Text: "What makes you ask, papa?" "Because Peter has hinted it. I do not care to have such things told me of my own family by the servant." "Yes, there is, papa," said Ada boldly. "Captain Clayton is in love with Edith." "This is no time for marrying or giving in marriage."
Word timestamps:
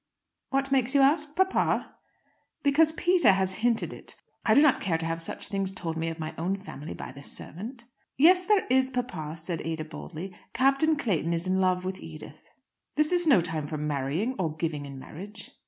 "What 0.49 0.71
makes 0.71 0.95
you 0.95 1.01
ask, 1.01 1.35
papa?" 1.35 1.93
"Because 2.63 2.91
Peter 2.93 3.33
has 3.33 3.53
hinted 3.61 3.93
it. 3.93 4.15
I 4.43 4.55
do 4.55 4.61
not 4.63 4.81
care 4.81 4.97
to 4.97 5.05
have 5.05 5.21
such 5.21 5.47
things 5.47 5.71
told 5.71 5.95
me 5.95 6.07
of 6.09 6.17
my 6.19 6.33
own 6.39 6.55
family 6.55 6.95
by 6.95 7.11
the 7.11 7.21
servant." 7.21 7.85
"Yes, 8.17 8.43
there 8.43 8.65
is, 8.71 8.89
papa," 8.89 9.37
said 9.37 9.61
Ada 9.61 9.85
boldly. 9.85 10.35
"Captain 10.53 10.95
Clayton 10.95 11.33
is 11.33 11.45
in 11.45 11.59
love 11.61 11.85
with 11.85 11.99
Edith." 11.99 12.49
"This 12.95 13.11
is 13.11 13.27
no 13.27 13.41
time 13.41 13.67
for 13.67 13.77
marrying 13.77 14.33
or 14.39 14.55
giving 14.57 14.87
in 14.87 14.97
marriage." 14.97 15.51